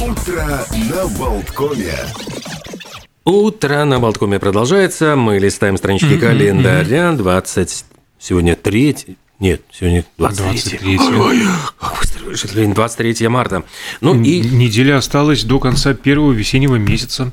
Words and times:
Утро 0.00 0.64
на 0.90 1.06
Болткоме. 1.18 1.94
Утро 3.24 3.84
на 3.84 4.00
Болткоме 4.00 4.38
продолжается. 4.38 5.14
Мы 5.14 5.38
листаем 5.38 5.76
странички 5.76 6.18
календаря. 6.18 7.12
20... 7.12 7.84
Сегодня 8.18 8.56
3... 8.56 9.16
Нет, 9.40 9.60
сегодня 9.70 10.04
23. 10.16 10.96
23. 10.96 11.18
Ой, 11.18 11.42
как 11.78 11.98
быстро 11.98 12.30
бежит 12.30 12.52
время. 12.52 12.74
23 12.74 13.28
марта. 13.28 13.62
Ну 14.00 14.14
и, 14.22 14.40
Неделя 14.40 14.96
осталась 14.96 15.44
до 15.44 15.58
конца 15.58 15.92
первого 15.92 16.32
весеннего 16.32 16.76
месяца. 16.76 17.32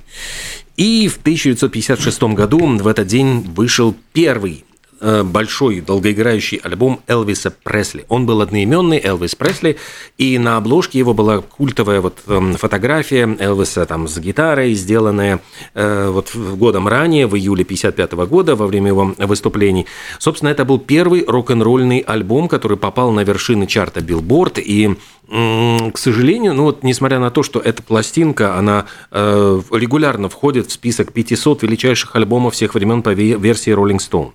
и 0.76 1.08
в 1.08 1.18
1956 1.18 2.22
году 2.24 2.60
в 2.78 2.88
этот 2.88 3.08
день 3.08 3.42
вышел 3.42 3.96
первый 4.12 4.66
большой 5.00 5.82
долгоиграющий 5.82 6.58
альбом 6.58 7.02
Элвиса 7.08 7.52
Пресли. 7.52 8.06
Он 8.10 8.26
был 8.26 8.42
одноименный, 8.42 9.00
Элвис 9.04 9.36
Пресли, 9.36 9.78
и 10.18 10.38
на 10.38 10.58
обложке 10.58 11.00
его 11.00 11.14
была 11.14 11.40
культовая 11.42 12.02
вот 12.02 12.20
эм, 12.28 12.54
фотография 12.54 13.38
Элвиса 13.40 13.86
там 13.86 14.08
с 14.08 14.18
гитарой, 14.18 14.74
сделанная 14.74 15.40
э, 15.74 16.10
вот 16.10 16.36
годом 16.36 16.88
ранее, 16.88 17.28
в 17.28 17.36
июле 17.36 17.64
55 17.64 18.14
года, 18.14 18.56
во 18.56 18.68
время 18.68 18.88
его 18.88 19.14
выступлений. 19.18 19.86
Собственно, 20.20 20.50
это 20.50 20.66
был 20.66 20.80
первый 20.80 21.24
рок-н-ролльный 21.26 22.00
альбом, 22.00 22.48
который 22.48 22.78
попал 22.78 23.12
на 23.12 23.24
вершины 23.24 23.68
чарта 23.68 24.02
Билборд, 24.02 24.60
и 24.60 24.96
к 25.30 25.98
сожалению, 25.98 26.54
ну 26.54 26.64
вот 26.64 26.84
несмотря 26.84 27.20
на 27.20 27.32
то, 27.32 27.44
что 27.44 27.60
эта 27.60 27.84
пластинка, 27.84 28.56
она 28.56 28.86
э, 29.12 29.62
регулярно 29.72 30.30
входит 30.30 30.68
в 30.68 30.72
список 30.72 31.12
500 31.12 31.64
величайших 31.64 32.16
альбомов 32.16 32.54
всех 32.54 32.76
времен 32.76 33.02
по 33.02 33.10
ве- 33.10 33.38
версии 33.38 33.74
Rolling 33.74 33.98
Stone. 33.98 34.32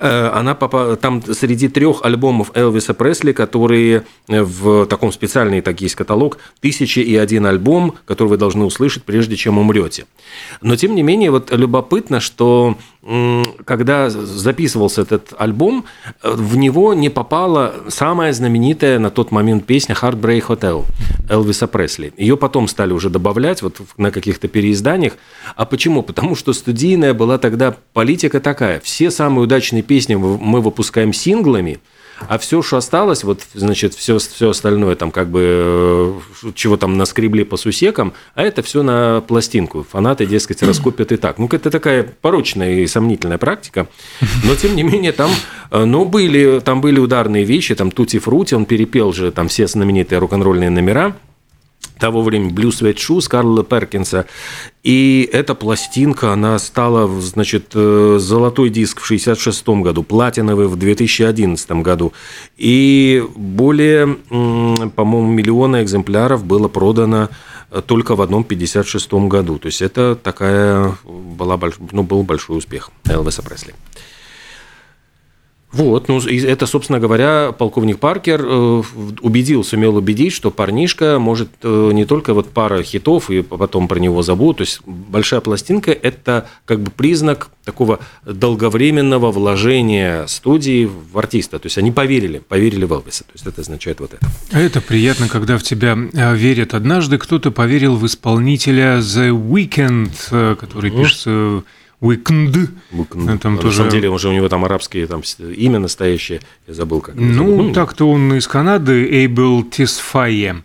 Э, 0.00 0.30
Она 0.32 0.54
попа- 0.54 0.96
там 0.96 1.22
среди 1.34 1.68
трех 1.68 2.02
альбомов 2.04 2.50
Элвиса 2.54 2.94
Пресли, 2.94 3.32
которые 3.32 4.04
э, 4.28 4.42
в 4.42 4.86
таком 4.86 5.12
специальный 5.12 5.60
так 5.60 5.80
есть 5.82 5.94
каталог 5.94 6.38
«Тысяча 6.60 7.02
и 7.02 7.14
один 7.16 7.44
альбом», 7.44 7.94
который 8.06 8.28
вы 8.28 8.36
должны 8.38 8.64
услышать, 8.64 9.04
прежде 9.04 9.36
чем 9.36 9.58
умрете. 9.58 10.06
Но 10.62 10.74
тем 10.76 10.94
не 10.94 11.02
менее, 11.02 11.30
вот 11.30 11.52
любопытно, 11.52 12.20
что 12.20 12.78
когда 13.64 14.10
записывался 14.10 15.02
этот 15.02 15.32
альбом, 15.38 15.86
э, 16.22 16.30
в 16.32 16.56
него 16.56 16.92
не 16.92 17.08
попала 17.08 17.74
самая 17.88 18.32
знаменитая 18.32 18.98
на 18.98 19.10
тот 19.10 19.30
момент 19.30 19.64
песня 19.64 19.94
«Heartbreak 19.94 20.46
Hotel» 20.46 20.84
Элвиса 21.30 21.66
Пресли. 21.66 22.12
Ее 22.18 22.36
потом 22.36 22.68
стали 22.68 22.92
уже 22.92 23.08
добавлять 23.08 23.62
вот 23.62 23.80
на 23.96 24.10
каких-то 24.10 24.48
переизданиях. 24.48 25.14
А 25.56 25.64
почему? 25.64 26.02
Потому 26.02 26.34
что 26.34 26.52
студийная 26.52 27.14
была 27.14 27.38
тогда 27.38 27.74
политика 27.94 28.38
такая. 28.38 28.80
Все 28.80 29.10
самые 29.10 29.44
удачные 29.44 29.82
песни 29.82 30.16
мы 30.16 30.60
выпускаем 30.60 31.14
синглами, 31.14 31.80
а 32.28 32.38
все, 32.38 32.62
что 32.62 32.76
осталось, 32.76 33.24
вот, 33.24 33.40
значит, 33.54 33.94
все, 33.94 34.18
все 34.18 34.50
остальное, 34.50 34.96
там, 34.96 35.10
как 35.10 35.28
бы, 35.28 35.40
э, 35.42 36.52
чего 36.54 36.76
там 36.76 36.96
наскребли 36.96 37.44
по 37.44 37.56
сусекам, 37.56 38.12
а 38.34 38.42
это 38.42 38.62
все 38.62 38.82
на 38.82 39.20
пластинку. 39.20 39.86
Фанаты, 39.90 40.26
дескать, 40.26 40.62
раскупят 40.62 41.12
и 41.12 41.16
так. 41.16 41.38
Ну, 41.38 41.48
это 41.50 41.70
такая 41.70 42.04
порочная 42.20 42.80
и 42.80 42.86
сомнительная 42.86 43.38
практика. 43.38 43.86
Но, 44.44 44.54
тем 44.54 44.76
не 44.76 44.82
менее, 44.82 45.12
там, 45.12 45.30
э, 45.70 45.84
ну, 45.84 46.04
были, 46.04 46.60
там 46.60 46.80
были 46.80 46.98
ударные 46.98 47.44
вещи, 47.44 47.74
там, 47.74 47.90
Тути 47.90 48.18
Фрути, 48.18 48.54
он 48.54 48.64
перепел 48.64 49.12
же 49.12 49.30
там 49.30 49.48
все 49.48 49.66
знаменитые 49.66 50.18
рок-н-ролльные 50.18 50.70
номера 50.70 51.14
того 52.00 52.22
времени 52.22 52.50
Blue 52.50 52.70
Sweat 52.70 52.96
Shoes 52.96 53.28
Карла 53.28 53.62
Перкинса. 53.62 54.26
И 54.82 55.28
эта 55.32 55.54
пластинка, 55.54 56.32
она 56.32 56.58
стала, 56.58 57.20
значит, 57.20 57.72
э, 57.74 58.16
золотой 58.18 58.70
диск 58.70 59.00
в 59.00 59.06
66 59.06 59.68
году, 59.82 60.02
платиновый 60.02 60.66
в 60.66 60.76
2011 60.76 61.82
году. 61.82 62.12
И 62.56 63.22
более, 63.36 64.16
по-моему, 64.96 65.30
миллиона 65.30 65.82
экземпляров 65.82 66.44
было 66.44 66.68
продано 66.68 67.28
э, 67.70 67.82
только 67.84 68.16
в 68.16 68.22
одном 68.22 68.44
56 68.44 69.12
году. 69.28 69.58
То 69.58 69.66
есть 69.66 69.82
это 69.82 70.16
такая 70.16 70.96
была, 71.04 71.60
ну, 71.92 72.02
был 72.02 72.22
большой 72.22 72.56
успех 72.56 72.90
Элвиса 73.04 73.42
Пресли. 73.42 73.74
Вот, 75.72 76.08
ну, 76.08 76.18
это, 76.18 76.66
собственно 76.66 76.98
говоря, 76.98 77.52
полковник 77.52 78.00
Паркер 78.00 78.44
э, 78.44 78.82
убедил, 79.22 79.62
сумел 79.62 79.96
убедить, 79.96 80.32
что 80.32 80.50
парнишка 80.50 81.20
может 81.20 81.48
э, 81.62 81.90
не 81.92 82.04
только 82.04 82.34
вот 82.34 82.48
пара 82.48 82.82
хитов, 82.82 83.30
и 83.30 83.42
потом 83.42 83.86
про 83.86 84.00
него 84.00 84.22
забудут. 84.22 84.58
То 84.58 84.62
есть 84.62 84.80
большая 84.84 85.40
пластинка– 85.40 85.92
это 86.02 86.48
как 86.64 86.80
бы 86.80 86.90
признак 86.90 87.50
такого 87.64 88.00
долговременного 88.26 89.30
вложения 89.30 90.26
студии 90.26 90.86
в 90.86 91.16
артиста. 91.16 91.60
То 91.60 91.66
есть 91.66 91.78
они 91.78 91.92
поверили, 91.92 92.38
поверили 92.38 92.84
в 92.84 92.92
Элвиса. 92.92 93.22
То 93.22 93.32
есть 93.34 93.46
это 93.46 93.60
означает 93.60 94.00
вот 94.00 94.14
это. 94.14 94.26
А 94.50 94.58
Это 94.58 94.80
приятно, 94.80 95.28
когда 95.28 95.56
в 95.56 95.62
тебя 95.62 95.96
э, 96.12 96.34
верят. 96.34 96.74
Однажды 96.74 97.16
кто-то 97.16 97.52
поверил 97.52 97.94
в 97.94 98.04
исполнителя 98.06 98.98
The 98.98 99.30
Weeknd, 99.30 100.56
который 100.56 100.90
пишется 100.90 101.62
Weeknd. 102.00 102.68
Ну, 102.92 103.38
Там 103.38 103.54
на 103.56 103.60
тоже- 103.60 103.76
самом 103.76 103.90
деле, 103.90 104.08
уже 104.08 104.28
у 104.28 104.32
него 104.32 104.48
там 104.48 104.64
арабские 104.64 105.06
там, 105.06 105.22
имя 105.38 105.78
настоящее, 105.78 106.40
я 106.66 106.74
забыл, 106.74 107.00
как. 107.00 107.14
Ну, 107.14 107.72
так-то 107.72 108.10
он 108.10 108.34
из 108.34 108.46
Канады, 108.48 109.04
Эйбел 109.04 109.62
Тисфае. 109.64 110.62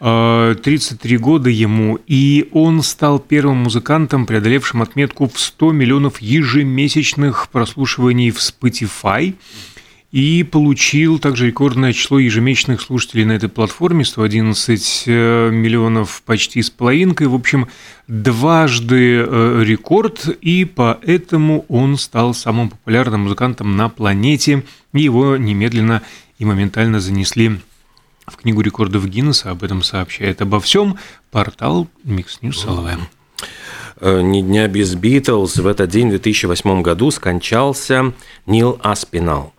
Э, 0.00 0.54
33 0.62 1.16
года 1.18 1.50
ему, 1.50 1.98
и 2.06 2.48
он 2.52 2.82
стал 2.82 3.18
первым 3.18 3.56
музыкантом, 3.56 4.26
преодолевшим 4.26 4.80
отметку 4.80 5.26
в 5.28 5.40
100 5.40 5.72
миллионов 5.72 6.20
ежемесячных 6.22 7.48
прослушиваний 7.50 8.30
в 8.30 8.36
Spotify, 8.38 9.34
и 10.10 10.42
получил 10.42 11.18
также 11.18 11.48
рекордное 11.48 11.92
число 11.92 12.18
ежемесячных 12.18 12.80
слушателей 12.80 13.26
на 13.26 13.32
этой 13.32 13.50
платформе, 13.50 14.04
111 14.04 15.04
э, 15.06 15.50
миллионов 15.50 16.22
почти 16.24 16.62
с 16.62 16.70
половинкой. 16.70 17.26
В 17.26 17.34
общем, 17.34 17.68
дважды 18.06 19.18
э, 19.18 19.62
рекорд, 19.64 20.28
и 20.40 20.64
поэтому 20.64 21.66
он 21.68 21.98
стал 21.98 22.32
самым 22.32 22.70
популярным 22.70 23.22
музыкантом 23.22 23.76
на 23.76 23.90
планете. 23.90 24.64
Его 24.94 25.36
немедленно 25.36 26.02
и 26.38 26.46
моментально 26.46 27.00
занесли 27.00 27.58
в 28.26 28.36
книгу 28.36 28.62
рекордов 28.62 29.06
Гиннесса. 29.06 29.50
Об 29.50 29.62
этом 29.62 29.82
сообщает 29.82 30.40
обо 30.40 30.58
всем 30.60 30.96
портал 31.30 31.86
Mix 32.04 32.40
News 32.40 32.66
LV. 32.66 32.98
Э, 34.00 34.22
ни 34.22 34.40
дня 34.40 34.68
без 34.68 34.94
Битлз 34.94 35.56
в 35.56 35.66
этот 35.66 35.90
день, 35.90 36.06
в 36.06 36.10
2008 36.12 36.80
году, 36.80 37.10
скончался 37.10 38.14
Нил 38.46 38.80
Аспинал. 38.82 39.52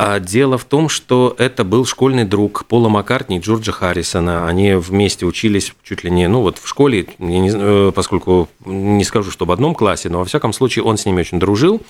А 0.00 0.20
дело 0.20 0.58
в 0.58 0.64
том, 0.64 0.88
что 0.88 1.34
это 1.38 1.64
был 1.64 1.84
школьный 1.84 2.24
друг 2.24 2.66
Пола 2.66 2.88
Маккартни 2.88 3.38
и 3.38 3.40
Джорджа 3.40 3.72
Харрисона. 3.72 4.46
Они 4.46 4.74
вместе 4.74 5.26
учились 5.26 5.74
чуть 5.82 6.04
ли 6.04 6.10
не, 6.10 6.28
ну 6.28 6.40
вот 6.40 6.58
в 6.58 6.68
школе, 6.68 7.08
не 7.18 7.50
э, 7.52 7.92
поскольку 7.92 8.48
не 8.64 9.02
скажу, 9.02 9.32
что 9.32 9.44
в 9.44 9.50
одном 9.50 9.74
классе, 9.74 10.08
но 10.08 10.20
во 10.20 10.24
всяком 10.24 10.52
случае 10.52 10.84
он 10.84 10.98
с 10.98 11.04
ними 11.04 11.22
очень 11.22 11.40
дружил. 11.40 11.80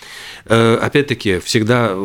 Э, 0.46 0.78
Опять-таки, 0.80 1.38
всегда 1.40 1.96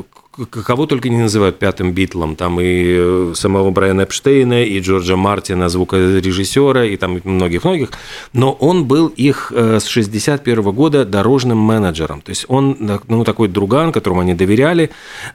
кого 0.49 0.85
только 0.85 1.09
не 1.09 1.17
называют 1.17 1.59
пятым 1.59 1.91
Битлом, 1.94 2.35
там 2.35 2.59
и 2.59 2.95
э, 2.97 3.33
самого 3.35 3.69
Брайана 3.71 4.01
Эпштейна, 4.01 4.63
и 4.63 4.79
Джорджа 4.79 5.16
Мартина, 5.16 5.69
звукорежиссера, 5.69 6.85
и 6.85 6.97
там 6.97 7.21
многих-многих, 7.23 7.91
но 8.33 8.51
он 8.51 8.85
был 8.85 9.07
их 9.07 9.51
э, 9.55 9.79
с 9.79 9.85
61 9.85 10.63
года 10.72 11.05
дорожным 11.05 11.59
менеджером, 11.59 12.22
то 12.22 12.31
есть 12.31 12.45
он, 12.47 12.99
ну, 13.07 13.23
такой 13.23 13.47
друган, 13.47 13.91
которому 13.91 14.22
они 14.22 14.33
доверяли, 14.33 14.89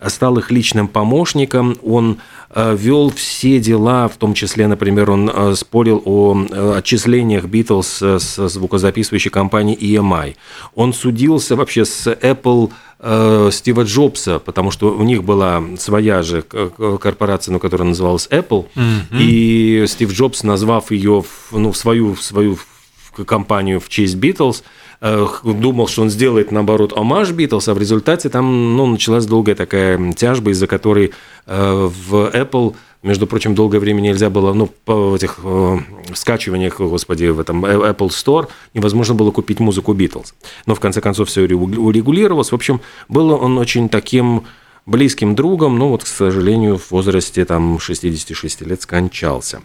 стал 0.06 0.38
их 0.38 0.50
личным 0.50 0.88
помощником, 0.88 1.76
он 1.82 2.19
э, 2.50 2.76
вел 2.76 3.10
все 3.10 3.60
дела, 3.60 4.08
в 4.08 4.16
том 4.16 4.34
числе, 4.34 4.66
например, 4.66 5.10
он 5.10 5.31
э, 5.32 5.54
спорил 5.54 6.03
о 6.04 6.37
э, 6.50 6.75
отчислениях 6.78 7.44
Битлз 7.44 8.03
э, 8.03 8.19
с 8.19 8.48
звукозаписывающей 8.48 9.31
компании 9.31 9.78
EMI. 9.78 10.34
Он 10.75 10.92
судился 10.92 11.54
вообще 11.56 11.84
с 11.84 12.06
Apple 12.06 12.70
э, 12.70 12.88
Стива 13.00 13.82
Джобса, 13.82 14.41
потому 14.41 14.72
что 14.72 14.92
у 14.97 15.03
них 15.04 15.22
была 15.22 15.62
своя 15.78 16.22
же 16.22 16.42
корпорация, 16.42 17.53
ну, 17.53 17.60
которая 17.60 17.88
называлась 17.88 18.26
Apple, 18.31 18.66
и 19.12 19.84
Стив 19.86 20.12
Джобс, 20.12 20.42
назвав 20.42 20.91
ее 20.91 21.22
ну, 21.53 21.70
в 21.72 21.76
свою, 21.76 22.14
в 22.14 22.22
свою 22.22 22.58
компанию 23.25 23.81
в 23.81 23.88
честь 23.88 24.17
Битлз, 24.17 24.62
э, 25.00 25.26
думал, 25.44 25.88
что 25.88 26.02
он 26.02 26.11
сделает, 26.11 26.52
наоборот, 26.52 26.93
омаж 26.96 27.31
Битлз, 27.31 27.69
а 27.69 27.75
в 27.75 27.78
результате 27.78 28.28
там 28.28 28.76
ну, 28.76 28.87
началась 28.87 29.26
долгая 29.26 29.55
такая 29.55 30.12
тяжба, 30.12 30.50
из-за 30.50 30.67
которой 30.67 31.12
э, 31.46 31.90
в 32.08 32.14
Apple 32.14 32.75
между 33.03 33.27
прочим, 33.27 33.55
долгое 33.55 33.79
время 33.79 34.00
нельзя 34.00 34.29
было, 34.29 34.53
ну, 34.53 34.67
по 34.67 35.15
этих 35.15 35.39
э, 35.45 35.79
скачиваниях, 36.15 36.81
господи, 36.81 37.27
в 37.27 37.39
этом 37.39 37.65
э, 37.65 37.91
Apple 37.91 38.09
Store 38.09 38.49
невозможно 38.75 39.15
было 39.15 39.31
купить 39.31 39.61
музыку 39.61 39.93
Битлз. 39.93 40.35
Но 40.67 40.75
в 40.75 40.81
конце 40.81 41.00
концов 41.00 41.29
все 41.29 41.43
урегулировалось. 41.43 42.50
В 42.50 42.55
общем, 42.55 42.81
был 43.09 43.31
он 43.31 43.59
очень 43.59 43.89
таким 43.89 44.45
близким 44.85 45.35
другом, 45.35 45.79
но 45.79 45.91
вот, 45.91 46.03
к 46.03 46.06
сожалению, 46.06 46.79
в 46.79 46.91
возрасте 46.91 47.45
там 47.45 47.79
66 47.79 48.62
лет 48.62 48.83
скончался. 48.83 49.61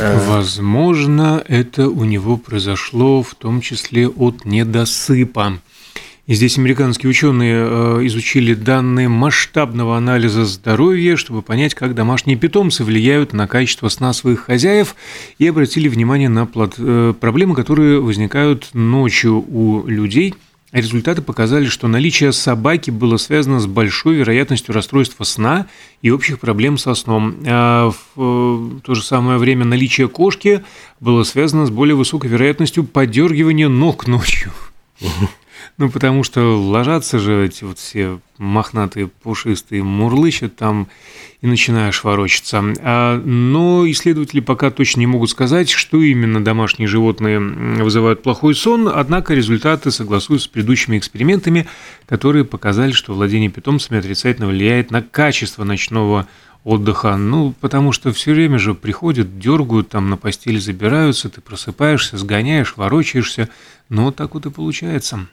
Возможно, 0.00 1.44
это 1.48 1.88
у 1.88 2.04
него 2.04 2.36
произошло 2.36 3.22
в 3.22 3.34
том 3.34 3.60
числе 3.60 4.08
от 4.08 4.44
недосыпа. 4.44 5.58
И 6.26 6.34
здесь 6.34 6.56
американские 6.56 7.10
ученые 7.10 7.66
э, 7.66 8.06
изучили 8.06 8.54
данные 8.54 9.08
масштабного 9.08 9.96
анализа 9.96 10.44
здоровья, 10.44 11.16
чтобы 11.16 11.42
понять, 11.42 11.74
как 11.74 11.94
домашние 11.94 12.36
питомцы 12.36 12.84
влияют 12.84 13.32
на 13.32 13.48
качество 13.48 13.88
сна 13.88 14.12
своих 14.12 14.40
хозяев, 14.40 14.94
и 15.38 15.46
обратили 15.48 15.88
внимание 15.88 16.28
на 16.28 16.48
э, 16.54 17.14
проблемы, 17.18 17.56
которые 17.56 18.00
возникают 18.00 18.70
ночью 18.72 19.44
у 19.48 19.86
людей– 19.86 20.34
Результаты 20.72 21.20
показали, 21.20 21.66
что 21.66 21.86
наличие 21.86 22.32
собаки 22.32 22.90
было 22.90 23.18
связано 23.18 23.60
с 23.60 23.66
большой 23.66 24.14
вероятностью 24.14 24.74
расстройства 24.74 25.22
сна 25.24 25.66
и 26.00 26.10
общих 26.10 26.40
проблем 26.40 26.78
со 26.78 26.94
сном. 26.94 27.36
А 27.44 27.92
в 28.14 28.80
то 28.80 28.94
же 28.94 29.02
самое 29.02 29.36
время 29.36 29.66
наличие 29.66 30.08
кошки 30.08 30.64
было 30.98 31.24
связано 31.24 31.66
с 31.66 31.70
более 31.70 31.94
высокой 31.94 32.30
вероятностью 32.30 32.84
подергивания 32.84 33.68
ног 33.68 34.06
ночью. 34.06 34.50
Ну, 35.78 35.90
потому 35.90 36.22
что 36.22 36.40
ложатся 36.60 37.18
же 37.18 37.46
эти 37.46 37.64
вот 37.64 37.78
все 37.78 38.20
мохнатые, 38.42 39.06
пушистые, 39.06 39.82
мурлычат 39.82 40.56
там 40.56 40.88
и 41.40 41.46
начинаешь 41.46 42.04
ворочаться. 42.04 42.62
А, 42.80 43.18
но 43.18 43.88
исследователи 43.90 44.40
пока 44.40 44.70
точно 44.70 45.00
не 45.00 45.06
могут 45.06 45.30
сказать, 45.30 45.70
что 45.70 46.02
именно 46.02 46.42
домашние 46.42 46.88
животные 46.88 47.40
вызывают 47.40 48.22
плохой 48.22 48.54
сон, 48.54 48.88
однако 48.92 49.34
результаты 49.34 49.90
согласуются 49.90 50.48
с 50.48 50.50
предыдущими 50.50 50.98
экспериментами, 50.98 51.66
которые 52.06 52.44
показали, 52.44 52.92
что 52.92 53.14
владение 53.14 53.50
питомцами 53.50 53.98
отрицательно 53.98 54.48
влияет 54.48 54.90
на 54.90 55.02
качество 55.02 55.64
ночного 55.64 56.26
отдыха. 56.64 57.16
Ну, 57.16 57.54
потому 57.60 57.92
что 57.92 58.12
все 58.12 58.32
время 58.32 58.58
же 58.58 58.74
приходят, 58.74 59.38
дергают, 59.38 59.88
там 59.88 60.10
на 60.10 60.16
постели 60.16 60.58
забираются, 60.58 61.28
ты 61.28 61.40
просыпаешься, 61.40 62.18
сгоняешь, 62.18 62.76
ворочаешься. 62.76 63.48
Ну, 63.88 64.04
вот 64.04 64.16
так 64.16 64.34
вот 64.34 64.46
и 64.46 64.50
получается. 64.50 65.26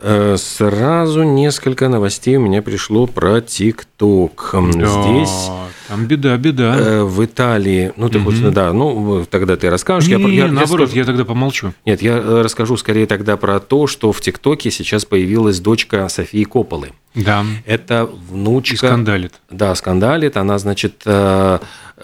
Э, 0.00 0.36
сразу 0.38 1.24
несколько 1.24 1.88
новостей 1.88 2.36
у 2.36 2.40
меня 2.40 2.62
пришло 2.62 3.06
про 3.06 3.40
ТикТок. 3.40 4.50
Да, 4.52 5.02
Здесь 5.02 5.50
там 5.88 6.06
беда, 6.06 6.36
беда. 6.36 6.76
Э, 6.78 7.02
в 7.02 7.24
Италии, 7.24 7.92
ну 7.96 8.08
ты 8.08 8.18
угу. 8.18 8.30
хоть, 8.30 8.52
да, 8.52 8.72
ну 8.72 9.24
тогда 9.28 9.56
ты 9.56 9.70
расскажешь. 9.70 10.08
Не, 10.08 10.20
я, 10.20 10.28
не, 10.28 10.36
я, 10.36 10.46
наоборот, 10.46 10.80
я, 10.80 10.86
скажу, 10.86 10.98
я 10.98 11.04
тогда 11.04 11.24
помолчу. 11.24 11.72
Нет, 11.84 12.02
я 12.02 12.12
э, 12.18 12.42
расскажу 12.42 12.76
скорее 12.76 13.06
тогда 13.06 13.36
про 13.36 13.58
то, 13.58 13.86
что 13.86 14.12
в 14.12 14.20
ТикТоке 14.20 14.70
сейчас 14.70 15.04
появилась 15.04 15.58
дочка 15.60 16.08
Софии 16.08 16.44
Копполы. 16.44 16.92
Да. 17.14 17.44
Это 17.64 18.08
внучка. 18.30 18.74
И 18.74 18.76
скандалит. 18.76 19.32
Да, 19.50 19.74
скандалит. 19.74 20.36
Она, 20.36 20.58
значит, 20.58 21.02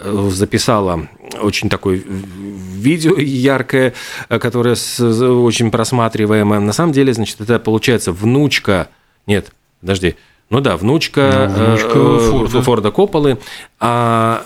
записала 0.01 1.07
очень 1.41 1.69
такое 1.69 2.01
видео 2.05 3.17
яркое, 3.17 3.93
которое 4.27 4.75
очень 4.75 5.71
просматриваемое. 5.71 6.59
На 6.59 6.73
самом 6.73 6.91
деле, 6.91 7.13
значит, 7.13 7.41
это 7.41 7.59
получается 7.59 8.11
внучка, 8.11 8.89
нет, 9.25 9.51
подожди, 9.81 10.15
ну 10.51 10.59
да, 10.59 10.77
внучка, 10.77 11.49
ну, 11.49 11.65
внучка 11.65 11.97
э, 11.97 12.29
Форда. 12.29 12.61
Форда 12.61 12.91
Копполы, 12.91 13.39
а 13.79 14.43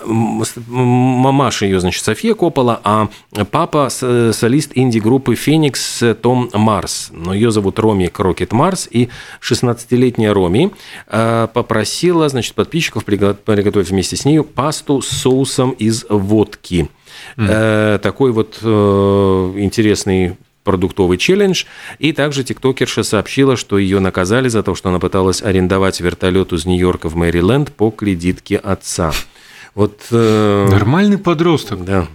мамаша 0.66 1.66
ее, 1.66 1.78
значит, 1.78 2.02
София 2.02 2.34
Коппола, 2.34 2.80
а 2.84 3.08
папа 3.50 3.90
солист 3.90 4.72
инди-группы 4.74 5.34
«Феникс» 5.34 6.02
Том 6.22 6.48
Марс. 6.54 7.10
Но 7.12 7.34
ее 7.34 7.50
зовут 7.50 7.78
Роми 7.78 8.08
Крокет 8.08 8.52
Марс, 8.52 8.88
и 8.90 9.10
16-летняя 9.42 10.32
Роми 10.32 10.70
э, 11.06 11.48
попросила, 11.52 12.30
значит, 12.30 12.54
подписчиков 12.54 13.04
приготовить 13.04 13.90
вместе 13.90 14.16
с 14.16 14.24
ней 14.24 14.42
пасту 14.42 15.02
с 15.02 15.08
соусом 15.08 15.72
из 15.72 16.06
водки. 16.08 16.88
Mm. 17.36 17.98
Такой 17.98 18.32
вот 18.32 18.58
интересный 18.62 20.36
продуктовый 20.64 21.18
челлендж. 21.18 21.64
И 21.98 22.12
также 22.12 22.44
тиктокерша 22.44 23.02
сообщила, 23.02 23.56
что 23.56 23.78
ее 23.78 24.00
наказали 24.00 24.48
за 24.48 24.62
то, 24.62 24.74
что 24.74 24.88
она 24.88 24.98
пыталась 24.98 25.42
арендовать 25.42 26.00
вертолет 26.00 26.52
из 26.52 26.66
Нью-Йорка 26.66 27.08
в 27.08 27.16
Мэриленд 27.16 27.72
по 27.72 27.90
кредитке 27.90 28.56
отца. 28.56 29.12
Вот, 29.74 30.06
э, 30.10 30.68
Нормальный 30.70 31.18
подросток. 31.18 31.84
Да. 31.84 32.08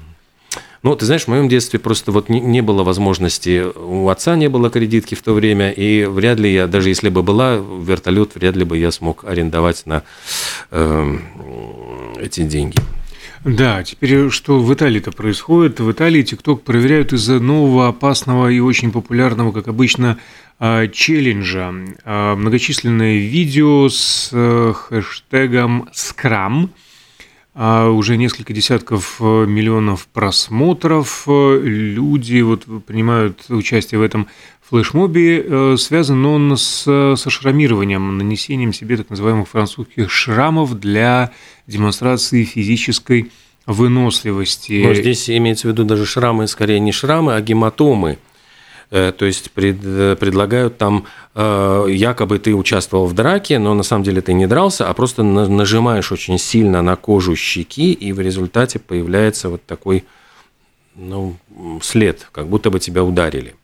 Ну, 0.86 0.96
ты 0.96 1.08
знаешь, 1.08 1.24
в 1.24 1.30
моем 1.30 1.50
детстве 1.50 1.80
просто 1.80 2.12
вот 2.12 2.30
не, 2.30 2.40
не 2.40 2.62
было 2.62 2.84
возможности, 2.84 3.66
у 3.76 4.08
отца 4.10 4.36
не 4.36 4.50
было 4.50 4.70
кредитки 4.70 5.16
в 5.16 5.24
то 5.24 5.34
время, 5.34 5.72
и 5.72 6.06
вряд 6.06 6.38
ли 6.38 6.54
я, 6.54 6.68
даже 6.68 6.90
если 6.90 7.10
бы 7.10 7.24
была, 7.24 7.56
вертолет 7.56 8.36
вряд 8.36 8.56
ли 8.56 8.66
бы 8.66 8.78
я 8.78 8.92
смог 8.92 9.24
арендовать 9.24 9.88
на 9.88 10.04
э, 10.70 11.18
эти 12.22 12.42
деньги. 12.44 12.78
Да, 13.46 13.84
теперь 13.84 14.32
что 14.32 14.60
в 14.60 14.74
Италии-то 14.74 15.12
происходит? 15.12 15.80
В 15.80 15.92
Италии 15.92 16.24
ТикТок 16.24 16.64
проверяют 16.64 17.14
из-за 17.14 17.40
нового, 17.40 17.88
опасного 17.90 18.48
и 18.48 18.60
очень 18.60 18.92
популярного, 18.92 19.52
как 19.52 19.68
обычно, 19.68 20.18
а, 20.58 20.88
челленджа. 20.88 21.72
А, 22.06 22.36
многочисленное 22.36 23.18
видео 23.18 23.88
с 23.88 24.32
э, 24.32 24.74
хэштегом 24.74 25.88
«Скрам», 25.94 26.72
а, 27.58 27.90
уже 27.90 28.18
несколько 28.18 28.52
десятков 28.52 29.16
э, 29.22 29.46
миллионов 29.46 30.08
просмотров. 30.08 31.24
Люди 31.26 32.42
вот 32.42 32.66
принимают 32.86 33.46
участие 33.48 34.00
в 34.00 34.02
этом 34.02 34.28
флешмобе. 34.62 35.42
Э, 35.42 35.76
связан 35.80 36.26
он 36.26 36.58
с, 36.58 36.84
со 36.84 37.30
шрамированием, 37.30 38.18
нанесением 38.18 38.74
себе 38.74 38.98
так 38.98 39.10
называемых 39.10 39.48
французских 39.48 40.12
шрамов 40.12 40.78
для 40.78 41.32
демонстрации 41.66 42.44
физической 42.44 43.32
выносливости. 43.66 44.84
Но 44.86 44.94
здесь 44.94 45.30
имеется 45.30 45.70
в 45.70 45.72
виду 45.72 45.86
даже 45.86 46.06
шрамы, 46.06 46.48
скорее 46.48 46.82
не 46.82 46.92
шрамы, 46.92 47.36
а 47.36 47.42
гематомы. 47.42 48.18
Э, 48.92 49.12
то 49.12 49.26
есть 49.26 49.52
пред, 49.52 49.80
предлагают 50.20 50.78
там, 50.78 51.06
э, 51.34 51.86
якобы 51.90 52.40
ты 52.40 52.54
участвовал 52.54 53.08
в 53.08 53.14
драке, 53.14 53.60
но 53.60 53.74
на 53.74 53.84
самом 53.84 54.04
деле 54.04 54.22
ты 54.22 54.34
не 54.34 54.48
дрался, 54.48 54.90
а 54.90 54.94
просто 54.94 55.24
нажимаешь 55.24 56.12
очень 56.12 56.38
сильно 56.38 56.82
на 56.82 56.96
кожу 56.96 57.36
щеки, 57.36 57.94
и 57.94 58.12
в 58.12 58.20
результате 58.20 58.80
появляется 58.80 59.50
вот 59.50 59.66
такой 59.66 60.06
ну, 60.96 61.36
след, 61.82 62.28
как 62.32 62.48
будто 62.48 62.70
бы 62.70 62.80
тебя 62.80 63.04
ударили. 63.04 63.56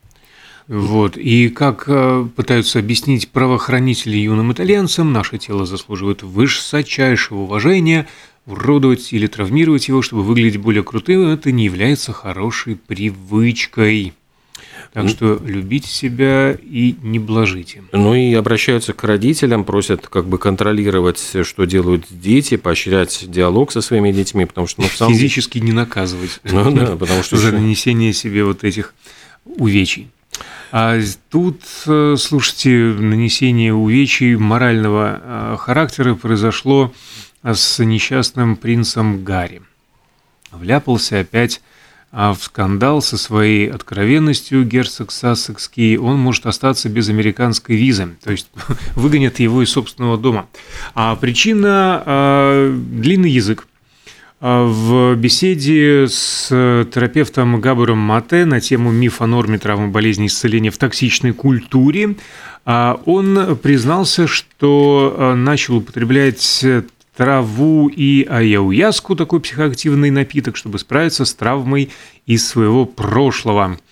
Вот. 0.68 1.18
И 1.18 1.50
как 1.50 1.86
э, 1.88 2.26
пытаются 2.36 2.80
объяснить 2.80 3.30
правоохранители 3.30 4.18
юным 4.18 4.54
итальянцам, 4.54 5.12
наше 5.12 5.38
тело 5.38 5.66
заслуживает 5.66 6.24
высочайшего 6.24 7.40
уважения, 7.40 8.08
уродовать 8.46 9.12
или 9.14 9.28
травмировать 9.28 9.88
его, 9.88 10.02
чтобы 10.02 10.24
выглядеть 10.24 10.62
более 10.62 10.84
крутым, 10.84 11.28
это 11.28 11.52
не 11.52 11.66
является 11.66 12.14
хорошей 12.14 12.76
привычкой. 12.76 14.14
Так 14.94 15.08
что 15.08 15.42
любите 15.46 15.88
себя 15.88 16.52
и 16.52 16.96
не 17.02 17.18
блажите. 17.18 17.84
Ну 17.94 18.14
и 18.14 18.34
обращаются 18.34 18.92
к 18.92 19.04
родителям, 19.06 19.64
просят 19.64 20.08
как 20.08 20.26
бы 20.26 20.38
контролировать, 20.38 21.34
что 21.44 21.64
делают 21.64 22.08
дети, 22.10 22.58
поощрять 22.58 23.24
диалог 23.28 23.72
со 23.72 23.80
своими 23.80 24.12
детьми, 24.12 24.46
потому 24.46 24.68
что... 24.68 24.82
Ну, 24.82 24.88
сам... 24.90 25.14
Физически 25.14 25.60
не 25.60 25.72
наказывать. 25.72 26.42
Ну 26.44 26.72
да, 26.72 26.98
потому 26.98 27.24
что... 27.24 27.38
За 27.38 27.54
нанесение 27.54 28.12
себе 28.12 28.44
вот 28.44 28.66
этих 28.66 28.94
увечий. 29.46 30.10
А 30.74 31.00
тут, 31.30 31.62
э, 31.86 32.16
слушайте, 32.18 32.70
нанесение 32.70 33.74
увечий 33.74 34.36
морального 34.36 35.22
э, 35.22 35.58
характера 35.58 36.16
произошло 36.16 36.94
с 37.44 37.84
несчастным 37.84 38.56
принцем 38.56 39.24
Гарри. 39.24 39.62
Вляпался 40.52 41.20
опять 41.20 41.62
а, 42.14 42.34
в 42.34 42.44
скандал 42.44 43.02
со 43.02 43.18
своей 43.18 43.70
откровенностью 43.70 44.66
герцог 44.66 45.12
Сассекский, 45.12 45.98
он 45.98 46.18
может 46.18 46.46
остаться 46.46 46.90
без 46.90 47.08
американской 47.08 47.78
визы, 47.78 48.18
то 48.22 48.32
есть 48.32 48.50
выгонят 48.96 49.40
его 49.40 49.64
из 49.64 49.70
собственного 49.70 50.18
дома. 50.18 50.48
А 50.94 51.16
причина 51.16 52.04
а,– 52.06 52.76
длинный 52.92 53.32
язык. 53.32 53.66
А, 54.42 54.66
в 54.66 55.16
беседе 55.16 56.08
с 56.10 56.50
терапевтом 56.50 57.62
Габором 57.62 58.00
Мате 58.00 58.44
на 58.44 58.60
тему 58.60 58.92
миф 58.92 59.22
о 59.22 59.28
норме 59.28 59.58
травмы 59.58 59.88
болезни 59.88 60.28
исцеления 60.28 60.72
в 60.72 60.78
токсичной 60.78 61.32
культуре 61.32 62.18
а, 62.66 63.00
он 63.06 63.56
признался, 63.56 64.28
что 64.28 65.34
начал 65.38 65.78
употреблять 65.78 66.66
траву 67.16 67.90
и 67.90 68.24
аяуяску, 68.24 69.16
такой 69.16 69.40
психоактивный 69.40 70.10
напиток, 70.10 70.56
чтобы 70.58 70.80
справиться 70.80 71.26
с 71.26 71.34
травмой 71.34 71.90
из 72.26 72.48
своего 72.48 72.86
прошлого– 72.86 73.78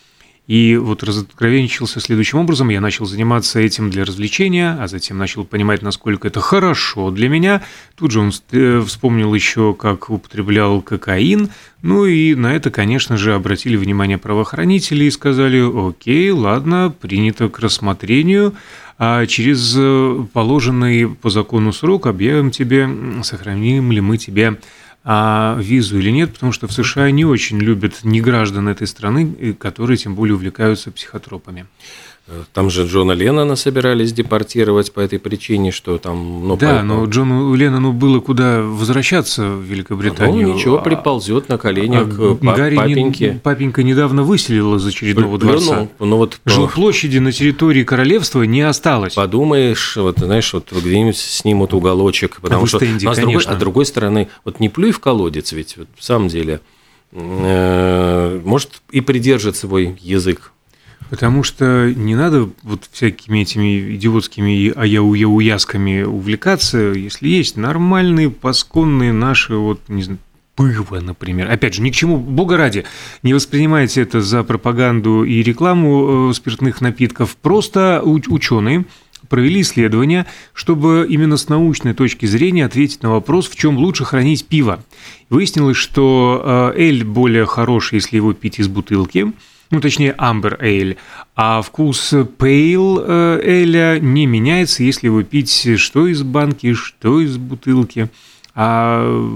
и 0.50 0.78
вот 0.78 1.04
разоткровенничался 1.04 2.00
следующим 2.00 2.40
образом. 2.40 2.70
Я 2.70 2.82
начал 2.82 3.06
заниматься 3.06 3.60
этим 3.60 3.92
для 3.92 4.04
развлечения, 4.04 4.76
а 4.82 4.88
затем 4.88 5.20
начал 5.20 5.46
понимать, 5.46 5.84
насколько 5.84 6.28
это 6.28 6.42
хорошо 6.42 7.12
для 7.12 7.30
меня. 7.30 7.62
Тут 7.96 8.10
же 8.10 8.20
он 8.20 8.32
э, 8.52 8.82
вспомнил 8.84 9.32
еще, 9.36 9.76
как 9.76 10.10
употреблял 10.10 10.82
кокаин. 10.82 11.52
Ну 11.84 12.06
и 12.06 12.34
на 12.34 12.56
это, 12.56 12.72
конечно 12.72 13.16
же, 13.16 13.36
обратили 13.36 13.78
внимание 13.78 14.18
правоохранители 14.18 15.04
и 15.04 15.12
сказали, 15.12 15.62
окей, 15.90 16.32
ладно, 16.32 16.92
принято 17.00 17.48
к 17.48 17.60
рассмотрению, 17.60 18.56
а 18.98 19.28
через 19.28 19.76
э, 19.78 20.26
положенный 20.34 21.10
по 21.10 21.30
закону 21.30 21.72
срок 21.72 22.08
объявим 22.08 22.50
тебе, 22.50 22.90
сохраним 23.22 23.92
ли 23.92 24.02
мы 24.02 24.18
тебе 24.18 24.58
а 25.12 25.58
визу 25.60 25.98
или 25.98 26.12
нет, 26.12 26.34
потому 26.34 26.52
что 26.52 26.68
в 26.68 26.72
США 26.72 27.10
не 27.10 27.26
очень 27.26 27.58
любят 27.58 28.04
не 28.04 28.22
граждан 28.22 28.68
этой 28.68 28.86
страны, 28.86 29.56
которые 29.56 29.98
тем 29.98 30.14
более 30.14 30.36
увлекаются 30.36 30.92
психотропами. 30.92 31.66
Там 32.54 32.70
же 32.70 32.86
Джона 32.86 33.14
Леннона 33.14 33.56
собирались 33.56 34.14
депортировать 34.14 34.92
по 34.92 35.00
этой 35.00 35.20
причине, 35.20 35.72
что 35.72 35.98
там... 35.98 36.48
Ну, 36.48 36.58
да, 36.58 36.78
по... 36.78 36.84
но 36.84 37.06
Джону 37.06 37.54
Леннону 37.56 37.92
было 37.92 38.20
куда 38.20 38.62
возвращаться 38.62 39.50
в 39.50 39.64
Великобританию. 39.64 40.48
Ну, 40.48 40.54
ничего, 40.56 40.80
а 40.80 40.82
приползет 40.82 41.50
на 41.50 41.58
коленях 41.58 42.08
а, 42.20 42.36
к 42.36 42.40
Гарри 42.40 42.76
папеньке. 42.76 43.32
Не, 43.34 43.40
папенька 43.40 43.84
недавно 43.84 44.24
выселил 44.24 44.76
из 44.76 44.86
очередного 44.86 45.38
Плюнул, 45.38 45.60
дворца. 45.60 45.88
Ну, 46.00 46.18
вот, 46.18 46.40
Жилплощади 46.46 47.18
на 47.18 47.32
территории 47.32 47.84
королевства 47.84 48.44
не 48.44 48.62
осталось. 48.62 49.14
Подумаешь, 49.14 49.98
вот 49.98 50.20
знаешь, 50.20 50.54
вот 50.54 50.72
где-нибудь 50.72 51.18
снимут 51.18 51.74
уголочек, 51.74 52.40
потому 52.42 52.64
а 52.64 52.68
что... 52.68 52.78
Стенде, 52.78 53.08
а, 53.10 53.16
с 53.16 53.18
другой, 53.18 53.44
а 53.46 53.56
с 53.56 53.58
другой 53.58 53.86
стороны, 53.86 54.28
вот 54.46 54.60
не 54.60 54.70
плюй 54.70 54.92
в 54.92 55.00
колодец, 55.00 55.52
ведь 55.52 55.78
вот, 55.78 55.88
в 55.98 56.04
самом 56.04 56.28
деле, 56.28 56.62
э, 57.12 58.42
может 58.44 58.82
и 58.92 59.02
придержит 59.02 59.56
свой 59.56 59.98
язык 60.02 60.52
Потому 61.10 61.42
что 61.42 61.92
не 61.96 62.16
надо 62.16 62.50
вот 62.62 62.88
всякими 62.92 63.40
этими 63.40 63.96
идиотскими 63.96 64.72
аяу-яу-ясками 64.76 66.04
увлекаться, 66.04 66.78
если 66.78 67.28
есть 67.28 67.58
нормальные, 67.58 68.30
пасконные 68.30 69.12
наши, 69.12 69.56
вот, 69.56 69.82
не 69.88 70.04
знаю, 70.04 70.20
пыва, 70.56 71.00
например. 71.00 71.50
Опять 71.50 71.76
же, 71.76 71.82
ни 71.82 71.90
к 71.90 71.96
чему, 71.96 72.18
бога 72.18 72.58
ради, 72.58 72.86
не 73.24 73.34
воспринимайте 73.34 74.02
это 74.02 74.22
за 74.22 74.44
пропаганду 74.44 75.24
и 75.24 75.42
рекламу 75.42 76.30
э, 76.30 76.34
спиртных 76.34 76.80
напитков. 76.82 77.38
Просто 77.38 78.02
ученые 78.04 78.86
провели 79.30 79.62
исследование, 79.62 80.28
чтобы 80.54 81.08
именно 81.10 81.38
с 81.38 81.50
научной 81.50 81.94
точки 81.94 82.28
зрения 82.28 82.66
ответить 82.66 83.02
на 83.02 83.12
вопрос, 83.12 83.48
в 83.48 83.56
чем 83.56 83.78
лучше 83.78 84.06
хранить 84.06 84.46
пиво. 84.46 84.84
Выяснилось, 85.30 85.78
что 85.78 86.74
э, 86.76 86.80
эль 86.80 87.04
более 87.04 87.46
хороший, 87.48 87.96
если 87.96 88.18
его 88.18 88.34
пить 88.34 88.60
из 88.60 88.68
бутылки– 88.68 89.34
ну, 89.72 89.82
точнее, 89.82 90.16
Amber 90.18 90.60
Ale, 90.60 90.98
а 91.36 91.62
вкус 91.62 92.14
Pale 92.14 93.42
Ale 93.44 94.00
не 94.00 94.26
меняется, 94.26 94.84
если 94.84 95.08
его 95.08 95.24
пить 95.24 95.78
что 95.78 96.08
из 96.08 96.24
банки, 96.24 96.74
что 96.74 97.22
из 97.22 97.38
бутылки. 97.38 98.10
А, 98.62 99.30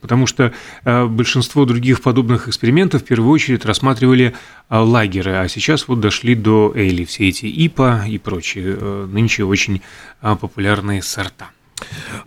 потому 0.00 0.26
что 0.26 0.54
а, 0.84 1.06
большинство 1.06 1.66
других 1.66 2.00
подобных 2.00 2.48
экспериментов 2.48 3.02
в 3.02 3.04
первую 3.04 3.30
очередь 3.30 3.66
рассматривали 3.66 4.34
а, 4.70 4.82
лагеры, 4.82 5.32
а 5.32 5.48
сейчас 5.48 5.88
вот 5.88 6.00
дошли 6.00 6.34
до 6.34 6.72
Эйли, 6.74 7.04
все 7.04 7.28
эти 7.28 7.44
ИПА 7.44 8.06
и 8.08 8.16
прочие, 8.16 8.76
э, 8.80 9.08
нынче 9.12 9.44
очень 9.44 9.82
популярные 10.20 11.02
сорта. 11.02 11.50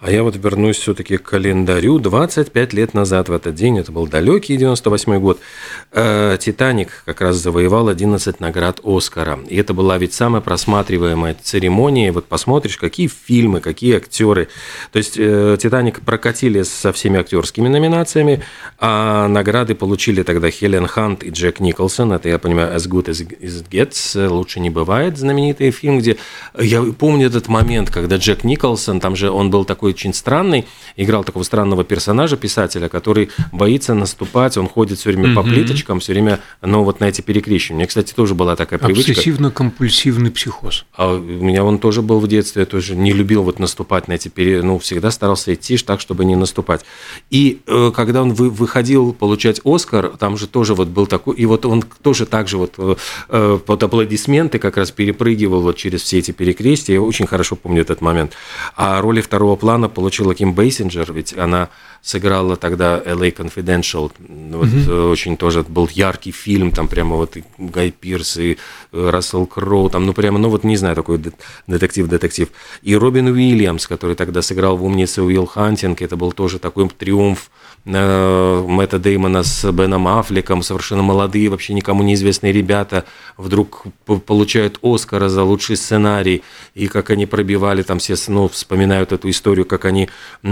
А 0.01 0.12
я 0.12 0.24
вот 0.24 0.36
вернусь 0.36 0.77
все-таки 0.77 1.17
к 1.17 1.24
календарю. 1.24 2.00
25 2.00 2.74
лет 2.74 2.93
назад 2.93 3.29
в 3.29 3.33
этот 3.33 3.55
день, 3.55 3.79
это 3.79 3.91
был 3.91 4.07
далекий 4.07 4.57
98 4.57 5.19
год, 5.19 5.39
э, 5.91 6.38
«Титаник» 6.39 7.03
как 7.05 7.22
раз 7.22 7.38
завоевал 7.38 7.88
11 7.88 8.39
наград 8.39 8.79
«Оскара». 8.83 9.39
И 9.48 9.55
это 9.55 9.74
была 9.74 9.98
ведь 9.98 10.13
самая 10.13 10.41
просматриваемая 10.41 11.36
церемония. 11.41 12.12
Вот 12.12 12.25
посмотришь, 12.25 12.77
какие 12.77 13.07
фильмы, 13.07 13.60
какие 13.62 13.95
актеры. 13.98 14.50
То 14.91 14.98
есть 14.98 15.15
э, 15.17 15.57
«Титаник» 15.60 16.01
прокатили 16.01 16.63
со 16.63 16.91
всеми 16.91 17.19
актерскими 17.19 17.67
номинациями, 17.67 18.43
а 18.79 19.27
награды 19.27 19.75
получили 19.75 20.24
тогда 20.24 20.50
Хелен 20.50 20.88
Хант 20.88 21.24
и 21.24 21.29
Джек 21.29 21.60
Николсон. 21.60 22.13
Это, 22.13 22.29
я 22.29 22.39
понимаю, 22.39 22.75
«As 22.75 22.89
Good 22.89 23.05
as 23.05 23.27
It 23.27 23.69
Gets», 23.69 24.27
«Лучше 24.27 24.60
не 24.60 24.69
бывает», 24.69 25.17
знаменитый 25.17 25.72
фильм, 25.72 26.00
где... 26.00 26.17
Я 26.60 26.83
помню 26.83 27.27
этот 27.27 27.48
момент, 27.48 27.89
когда 27.89 28.17
Джек 28.17 28.43
Николсон, 28.43 29.00
там 29.00 29.15
же 29.15 29.31
он 29.31 29.43
он 29.44 29.52
был 29.52 29.66
такой 29.66 29.92
очень 29.92 30.14
странный, 30.14 30.66
играл 30.96 31.24
такого 31.24 31.44
странного 31.44 31.84
персонажа, 31.84 32.38
писателя, 32.38 32.90
который 32.90 33.30
боится 33.52 33.94
наступать, 33.94 34.58
он 34.58 34.68
ходит 34.68 35.00
все 35.00 35.12
время 35.12 35.36
по 35.36 35.44
плиточкам, 35.44 36.00
все 36.00 36.14
время, 36.14 36.40
ну, 36.62 36.84
вот 36.84 37.00
на 37.00 37.06
эти 37.06 37.22
перекрещивания. 37.22 37.76
У 37.76 37.80
меня, 37.80 37.88
кстати, 37.88 38.14
тоже 38.14 38.36
была 38.36 38.56
такая 38.56 38.80
привычка. 38.80 39.12
Обсессивно-компульсивный 39.12 40.32
психоз. 40.32 40.86
А 40.96 41.14
у 41.14 41.20
меня 41.20 41.64
он 41.64 41.80
тоже 41.80 42.02
был 42.02 42.20
в 42.20 42.28
детстве, 42.28 42.62
я 42.62 42.66
тоже 42.66 42.96
не 42.96 43.14
любил 43.14 43.44
вот 43.44 43.60
наступать 43.60 44.08
на 44.08 44.14
эти 44.14 44.30
пере... 44.30 44.62
ну, 44.64 44.80
всегда 44.80 45.12
старался 45.12 45.54
идти 45.54 45.78
так, 45.78 46.00
чтобы 46.00 46.26
не 46.26 46.36
наступать. 46.36 46.86
И 47.30 47.62
э, 47.68 47.92
когда 47.96 48.22
он 48.22 48.34
вы, 48.34 48.50
выходил 48.50 49.14
получать 49.14 49.62
Оскар, 49.66 50.10
там 50.18 50.38
же 50.38 50.48
тоже 50.48 50.74
вот 50.74 50.88
был 50.88 51.08
такой, 51.08 51.36
и 51.36 51.46
вот 51.46 51.66
он 51.66 51.84
тоже 52.02 52.26
так 52.26 52.48
же 52.48 52.58
вот 52.58 52.76
э, 52.78 52.96
э 53.30 53.60
под 53.66 53.84
аплодисменты 53.84 54.60
как 54.60 54.78
раз 54.78 54.92
перепрыгивал 54.92 55.62
вот 55.62 55.78
через 55.78 56.02
все 56.02 56.20
эти 56.20 56.32
перекрестия, 56.32 56.96
я 56.96 57.02
очень 57.02 57.28
хорошо 57.28 57.56
помню 57.56 57.82
этот 57.82 58.02
момент. 58.02 58.34
А 58.76 59.02
роли 59.02 59.22
в 59.22 59.28
второго 59.34 59.56
плана 59.56 59.90
получила 59.90 60.36
Ким 60.36 60.54
Бейсинджер, 60.54 61.12
ведь 61.12 61.36
она 61.36 61.70
сыграла 62.03 62.57
тогда 62.57 63.01
LA 63.03 63.33
Confidential. 63.33 64.12
Вот 64.19 64.67
mm-hmm. 64.67 65.10
очень 65.10 65.38
тоже 65.38 65.63
был 65.63 65.89
яркий 65.91 66.31
фильм, 66.31 66.72
там 66.72 66.88
прямо 66.89 67.15
вот 67.15 67.38
и 67.38 67.45
Гай 67.57 67.91
Пирс, 67.91 68.38
и 68.38 68.57
э, 68.91 69.10
Рассел 69.10 69.45
Кроу, 69.45 69.89
там, 69.89 70.05
ну 70.05 70.13
прямо, 70.13 70.38
ну 70.38 70.50
вот 70.50 70.65
не 70.65 70.75
знаю, 70.75 70.95
такой 70.95 71.22
детектив-детектив. 71.65 72.50
И 72.81 72.95
Робин 72.95 73.27
Уильямс, 73.27 73.88
который 73.88 74.17
тогда 74.17 74.41
сыграл 74.41 74.75
в 74.75 74.83
«Умнице 74.83 75.24
Уилл 75.24 75.45
Хантинг», 75.45 76.01
это 76.01 76.17
был 76.17 76.33
тоже 76.33 76.60
такой 76.60 76.89
триумф 76.89 77.50
Э, 77.86 78.63
Мэтта 78.65 78.98
Деймона 78.98 79.43
с 79.43 79.69
Беном 79.72 80.07
Аффлеком, 80.07 80.63
совершенно 80.63 81.03
молодые, 81.03 81.50
вообще 81.50 81.74
никому 81.74 82.01
неизвестные 82.01 82.53
ребята, 82.53 83.03
вдруг 83.36 83.83
получают 84.25 84.79
Оскара 84.81 85.27
за 85.27 85.43
лучший 85.43 85.75
сценарий, 85.75 86.43
и 86.75 86.88
как 86.88 87.10
они 87.10 87.25
пробивали 87.25 87.83
там 87.83 88.00
все, 88.00 88.15
ну, 88.29 88.48
вспоминают 88.48 89.12
эту 89.12 89.29
историю, 89.29 89.65
как 89.65 89.83
они, 89.83 90.07
э, 90.43 90.48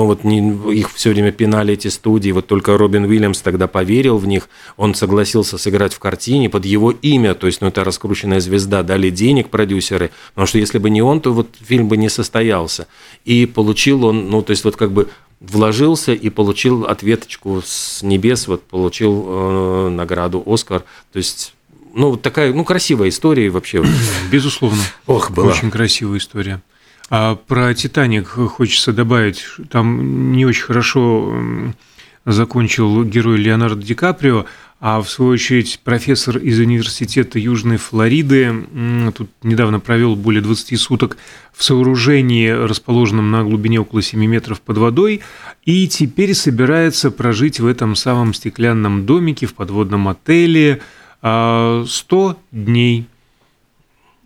ну, 0.00 0.06
вот 0.06 0.24
не, 0.24 0.38
их 0.74 0.90
все 0.94 1.10
время 1.10 1.30
пинали 1.30 1.74
эти 1.74 1.88
студии, 1.88 2.30
вот 2.30 2.46
только 2.46 2.78
Робин 2.78 3.04
Уильямс 3.04 3.42
тогда 3.42 3.66
поверил 3.66 4.16
в 4.16 4.26
них, 4.26 4.48
он 4.78 4.94
согласился 4.94 5.58
сыграть 5.58 5.92
в 5.92 5.98
картине 5.98 6.48
под 6.48 6.64
его 6.64 6.90
имя, 6.90 7.34
то 7.34 7.46
есть, 7.46 7.60
ну, 7.60 7.68
это 7.68 7.84
раскрученная 7.84 8.40
звезда, 8.40 8.82
дали 8.82 9.10
денег 9.10 9.50
продюсеры, 9.50 10.10
потому 10.30 10.46
что 10.46 10.56
если 10.56 10.78
бы 10.78 10.88
не 10.88 11.02
он, 11.02 11.20
то 11.20 11.34
вот 11.34 11.48
фильм 11.60 11.88
бы 11.88 11.98
не 11.98 12.08
состоялся, 12.08 12.86
и 13.26 13.44
получил 13.44 14.06
он, 14.06 14.30
ну, 14.30 14.40
то 14.40 14.52
есть, 14.52 14.64
вот 14.64 14.76
как 14.76 14.90
бы 14.90 15.10
вложился 15.38 16.14
и 16.14 16.30
получил 16.30 16.84
ответочку 16.84 17.60
с 17.62 18.00
небес, 18.00 18.48
вот 18.48 18.62
получил 18.62 19.26
э, 19.28 19.88
награду 19.90 20.42
Оскар. 20.46 20.84
То 21.12 21.18
есть, 21.18 21.52
ну, 21.92 22.12
вот 22.12 22.22
такая, 22.22 22.54
ну, 22.54 22.64
красивая 22.64 23.10
история 23.10 23.50
вообще. 23.50 23.84
Безусловно. 24.32 24.82
Ох, 25.06 25.30
была. 25.30 25.52
Очень 25.52 25.70
красивая 25.70 26.16
история. 26.16 26.62
А 27.10 27.34
про 27.34 27.74
«Титаник» 27.74 28.28
хочется 28.28 28.92
добавить, 28.92 29.44
там 29.68 30.30
не 30.30 30.46
очень 30.46 30.62
хорошо 30.62 31.34
закончил 32.24 33.02
герой 33.02 33.38
Леонардо 33.38 33.82
Ди 33.82 33.94
Каприо, 33.94 34.46
а 34.78 35.02
в 35.02 35.10
свою 35.10 35.32
очередь 35.32 35.80
профессор 35.82 36.38
из 36.38 36.58
Университета 36.60 37.38
Южной 37.38 37.78
Флориды 37.78 38.64
тут 39.14 39.28
недавно 39.42 39.80
провел 39.80 40.14
более 40.14 40.40
20 40.40 40.78
суток 40.78 41.16
в 41.52 41.64
сооружении, 41.64 42.48
расположенном 42.48 43.30
на 43.32 43.42
глубине 43.42 43.80
около 43.80 44.02
7 44.02 44.24
метров 44.24 44.60
под 44.60 44.78
водой, 44.78 45.20
и 45.64 45.88
теперь 45.88 46.34
собирается 46.34 47.10
прожить 47.10 47.58
в 47.58 47.66
этом 47.66 47.96
самом 47.96 48.34
стеклянном 48.34 49.04
домике 49.04 49.46
в 49.46 49.54
подводном 49.54 50.06
отеле 50.06 50.80
100 51.20 51.22
а, 51.22 52.36
дней. 52.52 53.06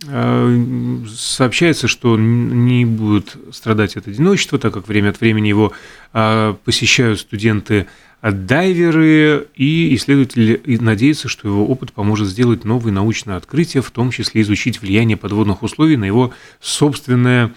А, 0.07 1.03
сообщается, 1.07 1.87
что 1.87 2.17
не 2.17 2.85
будет 2.85 3.37
страдать 3.51 3.97
от 3.97 4.07
одиночества, 4.07 4.59
так 4.59 4.73
как 4.73 4.87
время 4.87 5.09
от 5.09 5.19
времени 5.19 5.47
его 5.47 5.73
а, 6.13 6.53
посещают 6.65 7.19
студенты 7.19 7.87
дайверы 8.21 9.47
и 9.55 9.93
исследователи 9.95 10.59
надеются, 10.79 11.27
что 11.27 11.47
его 11.47 11.67
опыт 11.67 11.93
поможет 11.93 12.27
сделать 12.27 12.63
новые 12.63 12.91
научные 12.91 13.37
открытия, 13.37 13.81
в 13.81 13.91
том 13.91 14.09
числе 14.11 14.41
изучить 14.41 14.81
влияние 14.81 15.17
подводных 15.17 15.61
условий 15.61 15.97
на 15.97 16.05
его 16.05 16.33
собственное 16.59 17.53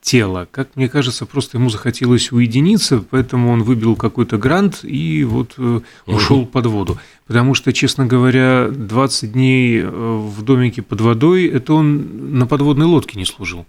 тело. 0.00 0.46
Как 0.50 0.76
мне 0.76 0.88
кажется, 0.88 1.26
просто 1.26 1.56
ему 1.56 1.70
захотелось 1.70 2.32
уединиться, 2.32 3.02
поэтому 3.08 3.50
он 3.50 3.62
выбил 3.62 3.96
какой-то 3.96 4.36
грант 4.36 4.80
и 4.82 5.24
вот 5.24 5.54
э, 5.56 5.80
ушел 6.06 6.44
под 6.44 6.66
воду. 6.66 6.98
Потому 7.26 7.54
что, 7.54 7.72
честно 7.72 8.06
говоря, 8.06 8.68
20 8.68 9.32
дней 9.32 9.80
э, 9.80 9.86
в 9.86 10.42
домике 10.42 10.82
под 10.82 11.00
водой, 11.00 11.46
это 11.46 11.74
он 11.74 12.38
на 12.38 12.46
подводной 12.46 12.86
лодке 12.86 13.18
не 13.18 13.24
служил. 13.24 13.64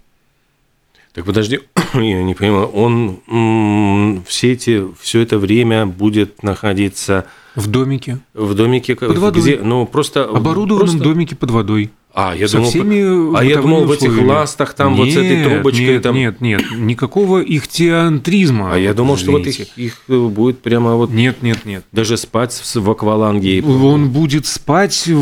Так 1.14 1.24
подожди, 1.24 1.60
я 1.94 2.22
не 2.22 2.34
понимаю, 2.34 2.66
он 2.66 4.22
все 4.26 4.52
эти, 4.52 4.84
все 5.00 5.20
это 5.20 5.38
время 5.38 5.86
будет 5.86 6.42
находиться 6.42 7.26
в 7.54 7.68
домике. 7.68 8.18
В 8.34 8.54
домике 8.54 8.96
под 8.96 9.16
водой. 9.18 9.40
Где, 9.40 9.60
ну 9.60 9.86
просто 9.86 10.24
оборудованном 10.24 10.96
просто... 10.96 11.04
домике 11.04 11.36
под 11.36 11.52
водой. 11.52 11.90
А, 12.16 12.32
я 12.36 12.46
со 12.46 12.58
думал, 12.58 12.70
всеми 12.70 13.36
а 13.36 13.42
я 13.42 13.60
думал 13.60 13.86
в 13.86 13.90
этих 13.92 14.16
ластах 14.22 14.74
там 14.74 14.94
вот 14.94 15.08
с 15.08 15.16
этой 15.16 15.36
Нет, 15.38 15.48
трубочкой 15.52 15.86
нет, 15.86 16.02
там. 16.02 16.14
Нет, 16.14 16.40
нет, 16.40 16.62
никакого 16.76 17.40
ихтиантризма. 17.42 18.72
А 18.74 18.78
я 18.78 18.94
думал, 18.94 19.16
что 19.16 19.32
вот 19.32 19.40
извините. 19.42 19.62
их, 19.76 19.86
их 19.86 19.98
э, 20.08 20.16
будет 20.28 20.60
прямо 20.60 20.94
вот 20.94 21.10
Нет, 21.10 21.42
нет, 21.42 21.64
нет. 21.64 21.84
даже 21.90 22.16
спать 22.16 22.52
в 22.74 22.90
акваланге. 22.90 23.62
Он 23.64 24.10
будет 24.10 24.46
спать 24.46 25.06
в 25.08 25.12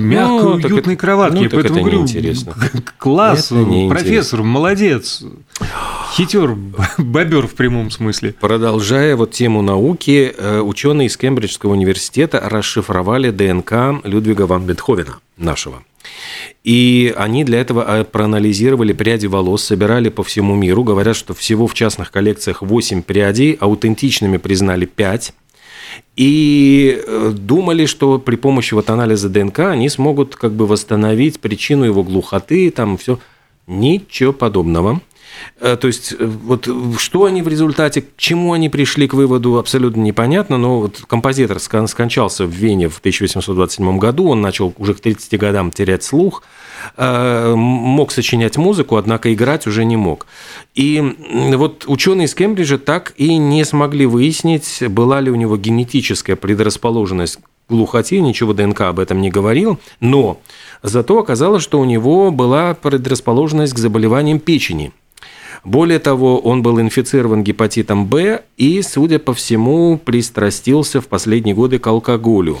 мягкой, 0.00 0.42
Ну, 0.42 0.50
уютной 0.54 0.94
это- 0.94 1.00
кроватке. 1.00 1.42
ну, 1.44 1.48
Поэтому 1.50 1.64
это 1.64 1.74
говорю, 1.80 1.98
неинтересно. 1.98 2.52
к- 2.54 2.94
класс, 2.98 3.52
Это 3.52 3.88
профессор, 3.88 4.42
молодец. 4.42 5.22
Хитер, 6.14 6.56
бобер 6.98 7.46
в 7.46 7.54
прямом 7.54 7.90
смысле. 7.92 8.34
Продолжая 8.40 9.14
вот 9.16 9.30
тему 9.30 9.62
науки, 9.62 10.34
э, 10.36 10.60
ученые 10.60 11.06
из 11.06 11.16
Кембриджского 11.16 11.70
университета 11.72 12.40
расшифровали 12.44 13.30
ДНК 13.30 14.00
Людвига 14.04 14.42
ван 14.46 14.64
Бетховена, 14.64 15.20
нашего. 15.36 15.82
И 16.64 17.12
они 17.16 17.44
для 17.44 17.60
этого 17.60 17.84
э, 17.86 18.04
проанализировали 18.04 18.92
пряди 18.92 19.26
волос, 19.26 19.64
собирали 19.64 20.08
по 20.08 20.22
всему 20.22 20.54
миру. 20.54 20.84
Говорят, 20.84 21.16
что 21.16 21.34
всего 21.34 21.66
в 21.66 21.74
частных 21.74 22.10
коллекциях 22.10 22.62
8 22.62 23.02
прядей, 23.02 23.56
аутентичными 23.60 24.36
признали 24.36 24.86
5. 24.86 25.32
И 26.16 27.02
э, 27.04 27.32
думали, 27.34 27.86
что 27.86 28.18
при 28.18 28.36
помощи 28.36 28.74
вот 28.74 28.90
анализа 28.90 29.28
ДНК 29.28 29.60
они 29.60 29.88
смогут 29.88 30.36
как 30.36 30.52
бы 30.52 30.66
восстановить 30.66 31.40
причину 31.40 31.84
его 31.84 32.02
глухоты, 32.02 32.70
там 32.70 32.96
все. 32.96 33.18
Ничего 33.66 34.32
подобного. 34.32 35.00
Э, 35.60 35.76
То 35.76 35.86
есть, 35.86 36.14
э, 36.18 36.24
вот 36.24 36.68
что 36.98 37.24
они 37.24 37.42
в 37.42 37.48
результате, 37.48 38.02
к 38.02 38.16
чему 38.16 38.52
они 38.52 38.68
пришли 38.68 39.08
к 39.08 39.14
выводу, 39.14 39.58
абсолютно 39.58 40.00
непонятно, 40.00 40.58
но 40.58 40.80
вот 40.80 41.02
композитор 41.06 41.58
скон- 41.58 41.88
скончался 41.88 42.46
в 42.46 42.50
Вене 42.50 42.88
в 42.88 42.98
1827 42.98 43.98
году, 43.98 44.28
он 44.28 44.40
начал 44.40 44.74
уже 44.78 44.94
к 44.94 45.00
30 45.00 45.38
годам 45.38 45.70
терять 45.70 46.02
слух, 46.02 46.42
э, 46.96 47.54
мог 47.54 48.12
сочинять 48.12 48.56
музыку, 48.56 48.96
однако 48.96 49.32
играть 49.32 49.66
уже 49.66 49.84
не 49.84 49.96
мог. 49.96 50.26
И 50.74 51.02
вот 51.54 51.84
ученые 51.86 52.26
из 52.26 52.34
Кембриджа 52.34 52.78
так 52.78 53.12
и 53.16 53.36
не 53.36 53.64
смогли 53.64 54.06
выяснить, 54.06 54.82
была 54.88 55.20
ли 55.20 55.30
у 55.30 55.34
него 55.34 55.56
генетическая 55.56 56.36
предрасположенность 56.36 57.38
глухоте, 57.68 58.20
ничего 58.20 58.52
ДНК 58.52 58.82
об 58.82 58.98
этом 58.98 59.20
не 59.20 59.30
говорил, 59.30 59.80
но 60.00 60.40
зато 60.82 61.18
оказалось, 61.18 61.62
что 61.62 61.80
у 61.80 61.84
него 61.84 62.30
была 62.30 62.74
предрасположенность 62.74 63.72
к 63.72 63.78
заболеваниям 63.78 64.38
печени. 64.38 64.92
Более 65.64 66.00
того, 66.00 66.38
он 66.40 66.62
был 66.62 66.80
инфицирован 66.80 67.44
гепатитом 67.44 68.06
Б 68.06 68.42
и, 68.56 68.82
судя 68.82 69.18
по 69.18 69.32
всему, 69.32 69.96
пристрастился 69.96 71.00
в 71.00 71.06
последние 71.06 71.54
годы 71.54 71.78
к 71.78 71.86
алкоголю. 71.86 72.58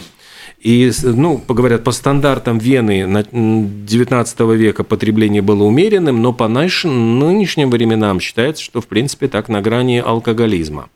И, 0.60 0.92
ну, 1.02 1.42
говорят, 1.48 1.82
по 1.82 1.90
стандартам 1.90 2.58
Вены 2.58 3.04
на- 3.06 3.24
м, 3.32 3.84
19 3.84 4.54
века 4.54 4.84
потребление 4.84 5.42
было 5.42 5.64
умеренным, 5.64 6.22
но 6.22 6.32
по 6.32 6.46
нынешним 6.46 7.70
временам 7.70 8.20
считается, 8.20 8.62
что, 8.62 8.80
в 8.80 8.86
принципе, 8.86 9.26
так 9.26 9.48
на 9.48 9.60
грани 9.60 10.00
алкоголизма. 10.04 10.88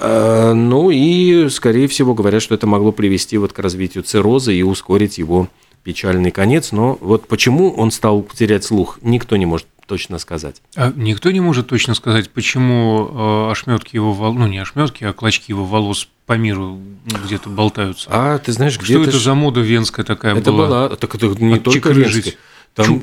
Э, 0.00 0.52
Ну 0.54 0.90
и, 0.90 1.48
скорее 1.48 1.88
всего, 1.88 2.14
говорят, 2.14 2.42
что 2.42 2.54
это 2.54 2.66
могло 2.66 2.92
привести 2.92 3.38
вот 3.38 3.52
к 3.54 3.58
развитию 3.58 4.04
цирроза 4.04 4.52
и 4.52 4.62
ускорить 4.62 5.16
его 5.18 5.48
печальный 5.84 6.30
конец. 6.30 6.72
Но 6.72 6.98
вот 7.00 7.28
почему 7.28 7.72
он 7.72 7.90
стал 7.90 8.22
терять 8.34 8.64
слух, 8.64 8.98
никто 9.02 9.36
не 9.36 9.46
может 9.46 9.66
точно 9.86 10.18
сказать. 10.18 10.60
А 10.76 10.92
никто 10.94 11.30
не 11.30 11.40
может 11.40 11.68
точно 11.68 11.94
сказать, 11.94 12.30
почему 12.30 13.08
э, 13.48 13.50
ошметки 13.52 13.96
его 13.96 14.12
волос, 14.12 14.38
ну 14.38 14.46
не 14.46 14.58
ошметки, 14.58 15.02
а 15.04 15.12
клочки 15.14 15.50
его 15.50 15.64
волос 15.64 16.08
по 16.26 16.34
миру 16.34 16.78
где-то 17.24 17.48
болтаются. 17.48 18.06
А 18.12 18.38
ты 18.38 18.52
знаешь, 18.52 18.74
Что 18.74 18.82
где 18.84 19.02
это 19.02 19.18
за 19.18 19.34
мода 19.34 19.60
венская 19.60 20.04
такая 20.04 20.36
Это 20.36 20.52
была? 20.52 20.66
была, 20.66 20.88
так 20.90 21.14
это 21.14 21.26
не 21.28 21.58
только 21.58 21.88
Отчекрыжить. 21.88 22.26
Венский. 22.26 22.38
Там, 22.74 23.02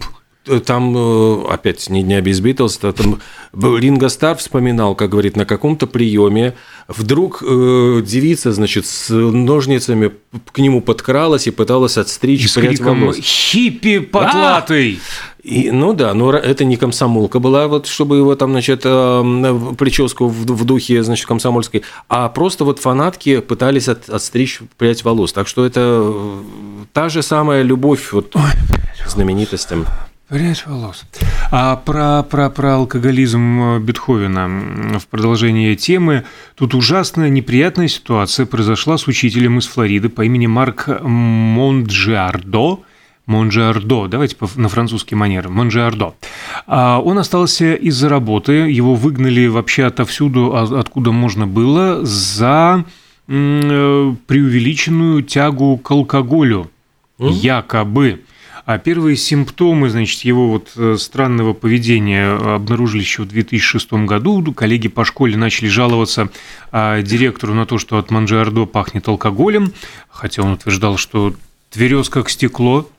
там 0.66 0.96
э, 0.96 1.44
опять 1.50 1.90
не, 1.90 2.04
не 2.04 2.20
без 2.22 2.40
Битлз, 2.40 2.78
то 2.78 2.92
там 2.92 3.20
был 3.54 3.78
Ринго 3.78 4.10
Стар 4.10 4.36
вспоминал, 4.38 4.96
как 4.96 5.10
говорит, 5.10 5.36
на 5.36 5.46
каком-то 5.46 5.88
приеме 5.88 6.56
вдруг 6.88 7.44
э, 7.46 8.02
девица, 8.06 8.52
значит, 8.52 8.86
с 8.86 9.10
ножницами 9.10 10.12
к 10.52 10.58
нему 10.60 10.82
подкралась 10.82 11.48
и 11.48 11.52
пыталась 11.52 11.98
И 11.98 12.02
отстричь 12.02 12.50
с 12.50 12.54
прядь 12.54 12.78
криком 12.78 13.02
волос. 13.02 13.18
«Хиппи 13.18 14.00
потлатый!» 14.00 15.00
И, 15.46 15.70
ну 15.70 15.94
да, 15.94 16.16
но 16.16 16.34
это 16.34 16.66
не 16.66 16.76
комсомолка 16.76 17.38
была, 17.38 17.68
вот 17.68 17.86
чтобы 17.86 18.18
его 18.18 18.36
там, 18.36 18.50
значит, 18.52 18.82
э, 18.84 19.74
прическу 19.78 20.28
в, 20.28 20.66
духе, 20.66 21.04
значит, 21.04 21.28
комсомольской, 21.28 21.84
а 22.10 22.30
просто 22.30 22.66
вот 22.66 22.80
фанатки 22.80 23.42
пытались 23.42 23.88
от- 23.88 24.10
отстричь 24.10 24.62
прядь 24.78 25.04
волос. 25.04 25.34
Так 25.34 25.48
что 25.48 25.64
это 25.64 26.02
э, 26.04 26.40
та 26.94 27.10
же 27.10 27.22
самая 27.22 27.62
любовь 27.62 28.12
вот 28.12 28.34
к 28.34 29.08
знаменитостям. 29.08 29.86
Прядь 30.28 30.66
волос. 30.66 31.06
А 31.52 31.76
про, 31.76 32.24
про, 32.24 32.50
про 32.50 32.76
алкоголизм 32.76 33.62
э, 33.62 33.80
Бетховена 33.80 34.48
в 34.98 35.06
продолжение 35.08 35.76
темы. 35.76 36.24
Тут 36.56 36.74
ужасная 36.74 37.30
неприятная 37.30 37.88
ситуация 37.88 38.48
произошла 38.48 38.98
с 38.98 39.08
учителем 39.08 39.60
из 39.60 39.68
Флориды 39.68 40.10
по 40.10 40.26
имени 40.26 40.48
Марк 40.48 40.88
Монджиардо. 41.02 42.80
Монджиардо, 43.28 44.08
давайте 44.08 44.36
на 44.56 44.68
французский 44.68 45.14
манер, 45.16 45.50
Монджиардо. 45.50 46.16
А 46.66 47.00
Он 47.00 47.20
остался 47.20 47.76
из-за 47.76 48.10
работы, 48.10 48.52
его 48.52 48.96
выгнали 48.96 49.46
вообще 49.46 49.86
отовсюду, 49.86 50.56
а- 50.56 50.80
откуда 50.80 51.12
можно 51.12 51.46
было, 51.46 52.04
за 52.04 52.84
э, 53.28 54.14
преувеличенную 54.28 55.22
тягу 55.22 55.78
к 55.78 55.92
алкоголю, 55.92 56.72
якобы. 57.20 58.22
А 58.66 58.80
первые 58.80 59.16
симптомы, 59.16 59.92
значит, 59.92 60.22
его 60.22 60.50
вот 60.50 60.72
э, 60.76 60.96
странного 60.98 61.54
поведения 61.54 62.32
обнаружили 62.56 63.02
еще 63.02 63.22
в 63.22 63.28
2006 63.28 63.94
году. 64.06 64.42
Коллеги 64.54 64.88
по 64.88 65.06
школе 65.06 65.38
начали 65.38 65.68
жаловаться 65.68 66.30
а, 66.72 67.02
директору 67.04 67.54
на 67.54 67.68
то, 67.68 67.78
что 67.78 68.00
от 68.00 68.10
Манжиардо 68.10 68.66
пахнет 68.66 69.08
алкоголем, 69.08 69.72
хотя 70.10 70.42
он 70.42 70.54
утверждал, 70.54 70.98
что 70.98 71.36
тверез 71.70 72.10
как 72.10 72.28
стекло. 72.32 72.90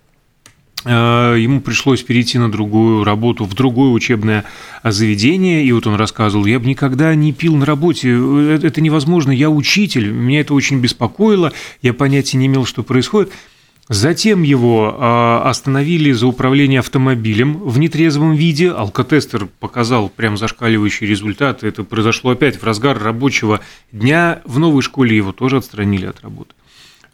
Э, 0.84 1.34
Ему 1.36 1.60
пришлось 1.60 2.02
перейти 2.02 2.38
на 2.38 2.48
другую 2.48 3.02
работу, 3.02 3.44
в 3.44 3.54
другое 3.54 3.90
учебное 3.90 4.44
заведение, 4.84 5.64
и 5.64 5.72
вот 5.72 5.88
он 5.88 5.96
рассказывал, 5.96 6.46
я 6.46 6.60
бы 6.60 6.66
никогда 6.66 7.12
не 7.16 7.32
пил 7.32 7.56
на 7.56 7.66
работе, 7.66 8.10
э, 8.10 8.60
это 8.62 8.80
невозможно, 8.80 9.32
я 9.32 9.50
учитель, 9.50 10.12
меня 10.12 10.42
это 10.42 10.54
очень 10.54 10.78
беспокоило, 10.78 11.52
я 11.82 11.92
понятия 11.92 12.36
не 12.36 12.46
имел, 12.46 12.64
что 12.66 12.84
происходит. 12.84 13.32
Затем 13.88 14.42
его 14.42 14.96
а, 14.98 15.42
остановили 15.48 16.10
за 16.10 16.26
управление 16.26 16.80
автомобилем 16.80 17.58
в 17.58 17.78
нетрезвом 17.78 18.34
виде. 18.34 18.70
Алкотестер 18.70 19.46
показал 19.60 20.08
прям 20.08 20.36
зашкаливающие 20.36 21.08
результаты. 21.08 21.68
Это 21.68 21.84
произошло 21.84 22.32
опять 22.32 22.56
в 22.60 22.64
разгар 22.64 23.00
рабочего 23.00 23.60
дня. 23.92 24.42
В 24.44 24.58
новой 24.58 24.82
школе 24.82 25.16
его 25.16 25.30
тоже 25.30 25.58
отстранили 25.58 26.06
от 26.06 26.20
работы. 26.22 26.54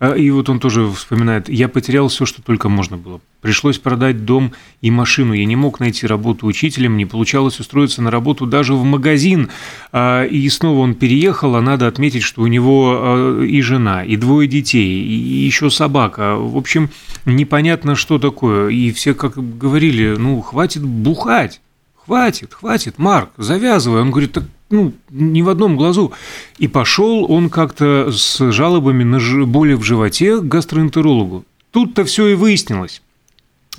А, 0.03 0.15
И 0.15 0.31
вот 0.31 0.49
он 0.49 0.59
тоже 0.59 0.91
вспоминает, 0.91 1.49
я 1.49 1.69
потерял 1.69 2.09
все, 2.09 2.27
что 2.27 2.43
только 2.43 2.69
можно 2.69 2.97
было. 2.97 3.21
Пришлось 3.41 3.79
продать 3.79 4.25
дом 4.25 4.53
и 4.81 4.91
машину. 4.91 5.33
Я 5.33 5.45
не 5.45 5.55
мог 5.55 5.79
найти 5.79 6.09
работу 6.09 6.47
учителем, 6.49 6.97
не 6.97 7.07
получалось 7.07 7.61
устроиться 7.61 8.03
на 8.03 8.11
работу 8.11 8.45
даже 8.45 8.75
в 8.75 8.83
магазин. 8.83 9.49
А, 9.93 10.25
И 10.25 10.49
снова 10.49 10.81
он 10.81 10.95
переехал, 10.95 11.55
а 11.55 11.61
надо 11.61 11.87
отметить, 11.87 12.25
что 12.25 12.43
у 12.43 12.49
него 12.49 12.99
а, 12.99 13.43
и 13.45 13.61
жена, 13.61 14.03
и 14.03 14.17
двое 14.17 14.49
детей, 14.49 15.05
и 15.05 15.47
еще 15.47 15.71
собака. 15.71 16.35
В 16.35 16.57
общем, 16.57 16.91
непонятно, 17.25 17.95
что 17.95 18.19
такое. 18.19 18.71
И 18.71 18.91
все 18.91 19.15
как 19.15 19.35
говорили, 19.57 20.17
ну, 20.19 20.41
хватит 20.41 20.83
бухать. 20.83 21.61
Хватит, 21.95 22.53
хватит, 22.53 22.99
Марк, 22.99 23.31
завязывай. 23.37 24.01
Он 24.01 24.11
говорит, 24.11 24.33
так 24.33 24.45
ну, 24.73 24.93
ни 25.11 25.43
в 25.43 25.49
одном 25.49 25.77
глазу. 25.77 26.13
И 26.59 26.69
пошел 26.69 27.31
он 27.31 27.51
как-то 27.51 28.11
с 28.11 28.51
жалобами 28.51 29.05
на 29.05 29.21
боли 29.47 29.75
в 29.75 29.83
животе 29.83 30.41
к 30.41 30.45
гастроэнтерологу. 30.45 31.45
Тут-то 31.71 32.05
все 32.05 32.29
и 32.29 32.35
выяснилось. 32.35 33.03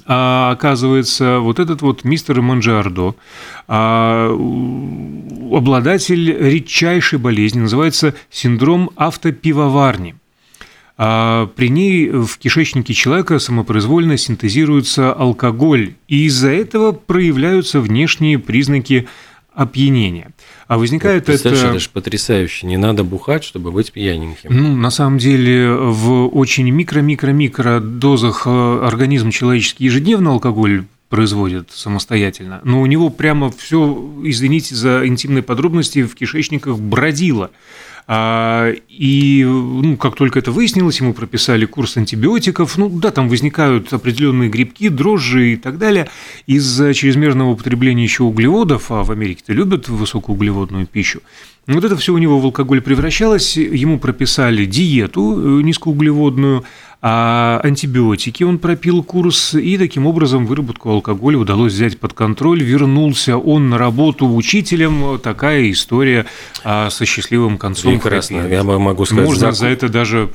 А 0.05 0.51
оказывается, 0.51 1.39
вот 1.39 1.59
этот 1.59 1.81
вот 1.81 2.03
мистер 2.03 2.41
Манджиардо, 2.41 3.15
а, 3.67 4.29
обладатель 5.51 6.31
редчайшей 6.31 7.19
болезни, 7.19 7.59
называется 7.61 8.15
синдром 8.29 8.89
автопивоварни. 8.95 10.15
А 10.97 11.47
при 11.55 11.69
ней 11.69 12.09
в 12.09 12.37
кишечнике 12.37 12.93
человека 12.93 13.39
самопроизвольно 13.39 14.17
синтезируется 14.17 15.13
алкоголь, 15.13 15.93
и 16.07 16.25
из-за 16.25 16.49
этого 16.49 16.91
проявляются 16.91 17.79
внешние 17.79 18.37
признаки 18.39 19.07
опьянения. 19.55 20.31
А 20.67 20.77
возникает 20.77 21.25
Представляешь, 21.25 21.63
это... 21.63 21.71
это 21.71 21.79
же 21.79 21.89
потрясающе. 21.89 22.67
Не 22.67 22.77
надо 22.77 23.03
бухать, 23.03 23.43
чтобы 23.43 23.71
быть 23.71 23.91
пьяненьким. 23.91 24.49
Ну, 24.49 24.75
на 24.75 24.89
самом 24.89 25.17
деле, 25.17 25.71
в 25.73 26.27
очень 26.27 26.69
микро-микро-микро 26.69 27.79
дозах 27.79 28.43
э, 28.45 28.79
организм 28.85 29.29
человеческий 29.29 29.85
ежедневно 29.85 30.31
алкоголь 30.31 30.85
производит 31.09 31.69
самостоятельно, 31.71 32.59
но 32.63 32.81
у 32.81 32.87
него 32.87 33.11
прямо 33.11 33.51
все, 33.51 34.11
извините 34.23 34.73
за 34.73 35.05
интимные 35.05 35.43
подробности, 35.43 36.01
в 36.01 36.15
кишечниках 36.15 36.79
бродило. 36.79 37.51
А, 38.05 38.73
и 38.89 39.43
ну, 39.45 39.95
как 39.97 40.15
только 40.15 40.39
это 40.39 40.51
выяснилось, 40.51 40.99
ему 40.99 41.13
прописали 41.13 41.65
курс 41.65 41.97
антибиотиков. 41.97 42.77
Ну 42.77 42.89
да, 42.89 43.11
там 43.11 43.29
возникают 43.29 43.93
определенные 43.93 44.49
грибки, 44.49 44.89
дрожжи 44.89 45.53
и 45.53 45.55
так 45.55 45.77
далее. 45.77 46.09
Из-за 46.45 46.93
чрезмерного 46.93 47.51
употребления 47.51 48.03
еще 48.03 48.23
углеводов, 48.23 48.91
а 48.91 49.03
в 49.03 49.11
Америке-то 49.11 49.53
любят 49.53 49.87
высокоуглеводную 49.87 50.85
пищу, 50.85 51.21
вот 51.67 51.83
это 51.83 51.95
все 51.95 52.13
у 52.13 52.17
него 52.17 52.39
в 52.39 52.45
алкоголь 52.45 52.81
превращалось, 52.81 53.55
ему 53.55 53.99
прописали 53.99 54.65
диету 54.65 55.59
э, 55.59 55.61
низкоуглеводную, 55.63 56.65
а 57.05 57.59
антибиотики 57.63 58.43
он 58.43 58.59
пропил 58.59 59.03
курс, 59.03 59.55
и 59.55 59.77
таким 59.77 60.07
образом 60.07 60.45
выработку 60.45 60.89
алкоголя 60.89 61.37
удалось 61.37 61.73
взять 61.73 61.99
под 61.99 62.13
контроль. 62.13 62.63
Вернулся 62.63 63.37
он 63.37 63.69
на 63.69 63.77
работу 63.77 64.25
учителем. 64.33 65.19
Такая 65.19 65.69
история 65.69 66.25
а, 66.63 66.89
со 66.89 67.05
счастливым 67.05 67.57
концом. 67.57 67.99
Прекрасно. 67.99 68.47
Я 68.47 68.63
могу 68.63 69.03
сказать, 69.03 69.25
Можно 69.25 69.51
за 69.51 69.67
это 69.67 69.89
даже 69.89 70.29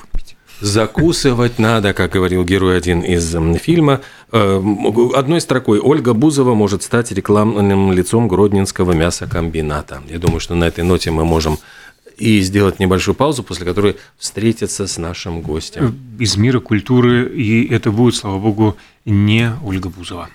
Закусывать 0.60 1.58
надо, 1.58 1.92
как 1.92 2.12
говорил 2.12 2.44
герой 2.44 2.76
один 2.76 3.00
из 3.00 3.36
фильма. 3.60 4.00
Э, 4.32 4.60
одной 5.14 5.40
строкой 5.40 5.78
Ольга 5.78 6.14
Бузова 6.14 6.54
может 6.54 6.82
стать 6.82 7.12
рекламным 7.12 7.92
лицом 7.92 8.26
Гродненского 8.26 8.92
мясокомбината. 8.92 10.02
Я 10.08 10.18
думаю, 10.18 10.40
что 10.40 10.56
на 10.56 10.64
этой 10.64 10.82
ноте 10.82 11.12
мы 11.12 11.24
можем 11.24 11.58
и 12.16 12.40
сделать 12.40 12.80
небольшую 12.80 13.14
паузу, 13.14 13.44
после 13.44 13.64
которой 13.64 13.96
встретиться 14.18 14.88
с 14.88 14.98
нашим 14.98 15.42
гостем. 15.42 15.96
Из 16.18 16.36
мира 16.36 16.58
культуры, 16.58 17.28
и 17.28 17.72
это 17.72 17.92
будет, 17.92 18.16
слава 18.16 18.38
богу, 18.38 18.76
не 19.04 19.52
Ольга 19.64 19.88
Бузова. 19.88 20.28